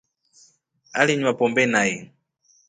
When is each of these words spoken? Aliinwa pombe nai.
Aliinwa 0.99 1.33
pombe 1.37 1.63
nai. 1.73 1.91